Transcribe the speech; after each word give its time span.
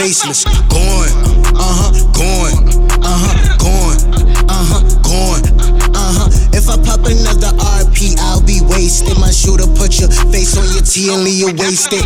faceless. 0.00 0.44
Going, 0.70 1.12
uh 1.52 1.74
huh, 1.76 1.92
going, 2.14 2.56
uh 3.02 3.18
huh, 3.20 3.36
going, 3.58 4.00
uh 4.48 4.64
huh, 4.70 4.82
going, 5.02 5.44
uh 5.92 6.12
huh. 6.14 6.28
If 6.56 6.70
I 6.70 6.76
pop 6.80 7.02
another 7.04 7.52
RP, 7.82 8.16
I'll 8.30 8.44
be 8.44 8.62
wasted. 8.70 9.18
My 9.18 9.30
shooter 9.30 9.66
put 9.74 9.98
your 9.98 10.08
face 10.30 10.56
on 10.56 10.66
your 10.72 10.84
T 10.86 11.10
and 11.10 11.24
leave 11.24 11.40
you 11.42 11.50
wasted. 11.58 12.04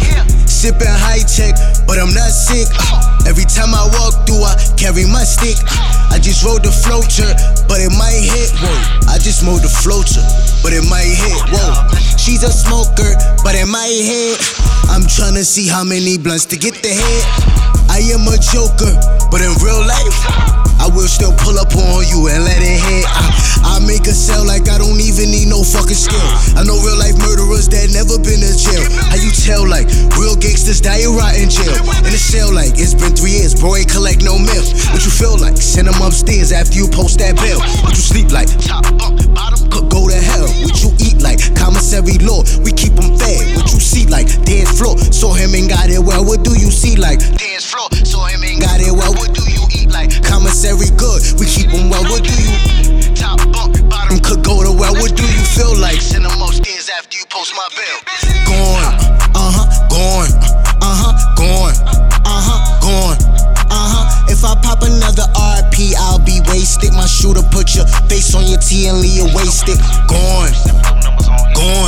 Sipping 0.49 0.89
Hi-Tech, 0.89 1.55
but 1.87 2.01
I'm 2.01 2.15
not 2.17 2.33
sick. 2.33 2.67
Every 3.29 3.45
time 3.45 3.77
I 3.77 3.85
walk 4.01 4.25
through, 4.27 4.45
I 4.45 4.57
carry 4.81 5.05
my 5.05 5.25
stick. 5.25 5.61
I 6.11 6.19
just 6.19 6.45
rode 6.45 6.65
the 6.65 6.73
floater, 6.73 7.29
but 7.69 7.81
it 7.85 7.93
might 7.93 8.23
hit. 8.23 8.51
Whoa, 8.63 9.13
I 9.13 9.19
just 9.19 9.45
mowed 9.45 9.63
the 9.63 9.73
floater, 9.73 10.25
but 10.63 10.73
it 10.73 10.85
might 10.89 11.11
hit. 11.11 11.41
Whoa, 11.53 11.89
she's 12.17 12.43
a 12.45 12.53
smoker, 12.53 13.13
but 13.43 13.55
it 13.55 13.67
might 13.67 13.93
hit. 13.93 14.54
I'm 15.25 15.33
tryna 15.33 15.49
see 15.49 15.67
how 15.67 15.83
many 15.83 16.21
blunts 16.21 16.45
to 16.53 16.57
get 16.61 16.85
the 16.85 16.93
hit. 16.93 17.25
I 17.89 18.05
am 18.13 18.29
a 18.29 18.37
joker, 18.37 18.93
but 19.33 19.41
in 19.41 19.57
real 19.65 19.81
life, 19.81 20.21
I 20.77 20.93
will 20.93 21.09
still 21.09 21.33
pull 21.41 21.57
up 21.57 21.73
on 21.73 22.05
you 22.13 22.29
and 22.29 22.45
let 22.45 22.61
it 22.61 22.77
hit. 22.77 23.09
I, 23.09 23.81
I 23.81 23.87
make 23.89 24.05
a 24.05 24.13
sell 24.13 24.45
like 24.45 24.69
I 24.69 24.77
don't 24.77 25.01
even 25.01 25.33
need 25.33 25.49
no 25.49 25.65
fucking 25.65 25.97
skill. 25.97 26.21
I 26.61 26.63
know 26.69 26.77
real 26.85 27.01
life 27.01 27.17
murderers 27.17 27.73
that 27.73 27.89
never 27.97 28.21
been 28.21 28.45
to 28.45 28.53
jail. 28.53 28.85
How 29.09 29.17
you 29.17 29.33
tell 29.33 29.65
like 29.65 29.89
real 30.21 30.37
gangsters 30.37 30.85
die 30.85 31.09
rot 31.09 31.41
in 31.41 31.49
jail? 31.49 31.73
In 32.05 32.13
a 32.13 32.21
cell 32.21 32.53
like 32.53 32.77
it's 32.77 32.93
been 32.93 33.17
three 33.17 33.41
years, 33.41 33.57
bro, 33.57 33.81
ain't 33.81 33.89
collect 33.89 34.21
no 34.21 34.37
milk. 34.37 34.69
What 34.93 35.09
you 35.09 35.13
feel 35.15 35.41
like? 35.41 35.57
Send 35.57 35.89
them 35.89 36.05
upstairs 36.05 36.53
after 36.53 36.77
you 36.77 36.85
post 36.85 37.17
that 37.25 37.41
bill. 37.41 37.65
What 37.81 37.97
you 37.97 38.05
sleep 38.05 38.29
like? 38.29 38.53
Top 38.61 38.85
bunk, 39.01 39.14
What 46.45 46.61
do 46.61 46.61
you 46.61 46.71
see 46.71 46.95
like? 47.01 47.25
Dance 47.41 47.65
floor, 47.65 47.89
saw 48.05 48.29
him 48.29 48.45
and 48.45 48.61
got 48.61 48.77
it 48.77 48.93
well. 48.93 49.17
What 49.17 49.33
do 49.33 49.41
you 49.49 49.65
eat 49.73 49.89
like? 49.89 50.13
Commissary 50.21 50.93
good, 50.93 51.25
we 51.41 51.49
keep 51.49 51.73
them 51.73 51.89
well. 51.89 52.05
What 52.05 52.21
do 52.21 52.37
you? 52.37 52.53
Top 53.17 53.41
bunk, 53.49 53.81
bottom 53.89 54.21
could 54.21 54.45
go 54.45 54.61
to 54.61 54.69
well. 54.69 54.93
What 54.93 55.17
do 55.17 55.25
you 55.25 55.45
feel 55.57 55.73
like? 55.81 56.05
Send 56.05 56.29
them 56.29 56.37
upstairs 56.37 56.93
after 56.93 57.17
you 57.17 57.25
post 57.33 57.57
my 57.57 57.65
bill. 57.73 57.97
Going, 58.45 58.93
uh 59.33 59.57
huh, 59.57 59.89
going, 59.89 60.37
uh 60.85 60.93
huh, 61.01 61.17
going, 61.33 61.77
uh 62.29 62.45
huh, 62.45 62.61
going, 62.85 63.19
uh 63.73 63.89
huh. 63.89 64.29
If 64.29 64.45
I 64.45 64.53
pop 64.61 64.85
another 64.85 65.25
RP, 65.33 65.97
I'll 65.97 66.21
be 66.21 66.45
wasted. 66.53 66.93
My 66.93 67.09
shooter 67.09 67.41
put 67.57 67.73
your 67.73 67.89
face 68.05 68.37
on 68.37 68.45
your 68.45 68.61
T 68.61 68.85
and 68.93 69.01
leave 69.01 69.17
you 69.17 69.33
wasted. 69.33 69.81
Going, 70.13 70.53
going, 70.77 71.25
going, 71.57 71.84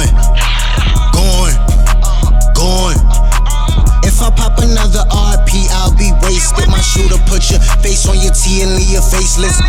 and 8.47 8.77
leave 8.77 8.91
you 8.91 9.03
faceless. 9.03 9.61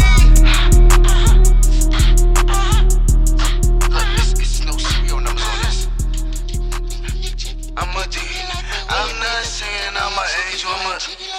I'm 8.90 9.20
not 9.20 9.44
saying 9.44 9.96
I'm 9.96 10.14
a 10.14 10.26
angel, 10.52 10.70
I'm 10.70 10.92
a. 10.92 11.37